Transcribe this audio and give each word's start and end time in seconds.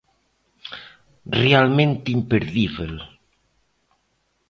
Realmente 1.43 2.05
imperdíbel. 2.17 2.93